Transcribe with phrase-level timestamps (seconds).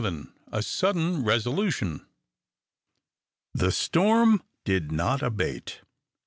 [0.51, 2.03] A SUDDEN RESOLUTION.
[3.53, 5.81] The storm did not abate.